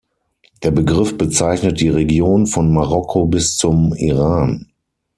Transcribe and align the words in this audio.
Der 0.63 0.71
Begriff 0.71 1.15
bezeichnet 1.15 1.79
die 1.79 1.89
Region 1.89 2.47
von 2.47 2.73
Marokko 2.73 3.27
bis 3.27 3.55
zum 3.57 3.93
Iran. 3.93 4.65